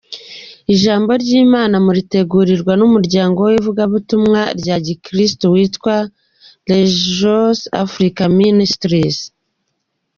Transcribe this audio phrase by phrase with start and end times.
[0.73, 5.95] Ijambo ry’Imana muritegurirwa n’umuryango w’ivugabutumwa rya Gikristu witwa
[6.71, 9.17] Rejoice Africa Ministries.